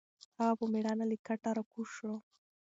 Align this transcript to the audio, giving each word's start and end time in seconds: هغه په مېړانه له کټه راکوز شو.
هغه 0.39 0.53
په 0.59 0.65
مېړانه 0.73 1.05
له 1.11 1.15
کټه 1.27 1.49
راکوز 1.57 1.89
شو. 1.95 2.13